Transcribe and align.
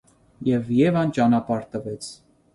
Եվ 0.47 0.71
Եվան 0.77 1.13
ճանապարհ 1.19 1.69
տվեց: 1.77 2.11